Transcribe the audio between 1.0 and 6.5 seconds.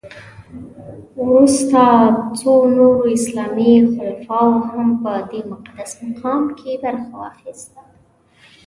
وروسته څو نورو اسلامي خلفاوو هم په دې مقدس مقام